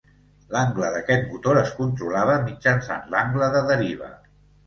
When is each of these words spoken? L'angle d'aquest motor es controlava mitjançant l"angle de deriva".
L'angle 0.53 0.87
d'aquest 0.93 1.27
motor 1.33 1.59
es 1.63 1.75
controlava 1.81 2.39
mitjançant 2.47 3.05
l"angle 3.13 3.53
de 3.57 3.65
deriva". 3.71 4.09